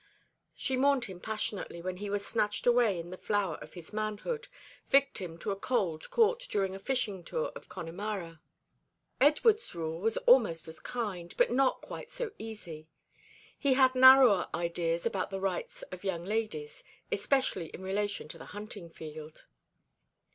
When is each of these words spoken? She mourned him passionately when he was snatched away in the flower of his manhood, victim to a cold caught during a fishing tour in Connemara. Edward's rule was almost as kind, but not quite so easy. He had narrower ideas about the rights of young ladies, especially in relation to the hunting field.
She 0.55 0.75
mourned 0.77 1.05
him 1.05 1.19
passionately 1.19 1.79
when 1.79 1.97
he 1.97 2.09
was 2.09 2.25
snatched 2.25 2.65
away 2.65 2.97
in 2.97 3.11
the 3.11 3.19
flower 3.19 3.57
of 3.61 3.73
his 3.73 3.93
manhood, 3.93 4.47
victim 4.89 5.37
to 5.37 5.51
a 5.51 5.55
cold 5.55 6.09
caught 6.09 6.39
during 6.49 6.73
a 6.73 6.79
fishing 6.79 7.23
tour 7.23 7.51
in 7.55 7.61
Connemara. 7.69 8.41
Edward's 9.19 9.75
rule 9.75 9.99
was 10.01 10.17
almost 10.25 10.67
as 10.67 10.79
kind, 10.79 11.35
but 11.37 11.51
not 11.51 11.81
quite 11.83 12.09
so 12.09 12.31
easy. 12.39 12.87
He 13.55 13.75
had 13.75 13.93
narrower 13.93 14.49
ideas 14.55 15.05
about 15.05 15.29
the 15.29 15.39
rights 15.39 15.83
of 15.91 16.03
young 16.03 16.23
ladies, 16.25 16.83
especially 17.11 17.67
in 17.67 17.83
relation 17.83 18.27
to 18.29 18.39
the 18.39 18.45
hunting 18.57 18.89
field. 18.89 19.45